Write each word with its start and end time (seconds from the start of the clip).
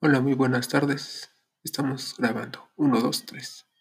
Hola, 0.00 0.20
muy 0.20 0.34
buenas 0.34 0.68
tardes. 0.68 1.30
Estamos 1.64 2.14
grabando. 2.18 2.68
Uno, 2.76 3.00
dos, 3.00 3.26
tres. 3.26 3.67